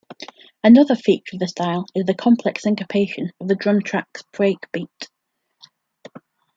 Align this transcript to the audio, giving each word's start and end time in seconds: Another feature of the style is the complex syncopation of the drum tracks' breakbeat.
Another 0.63 0.95
feature 0.95 1.35
of 1.35 1.39
the 1.41 1.47
style 1.47 1.85
is 1.93 2.05
the 2.05 2.15
complex 2.15 2.63
syncopation 2.63 3.29
of 3.39 3.47
the 3.47 3.53
drum 3.53 3.81
tracks' 3.83 4.23
breakbeat. 4.33 5.11